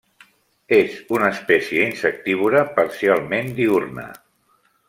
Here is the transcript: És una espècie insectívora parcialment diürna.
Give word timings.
És 0.77 0.95
una 1.17 1.27
espècie 1.35 1.85
insectívora 1.89 2.65
parcialment 2.81 3.55
diürna. 3.63 4.11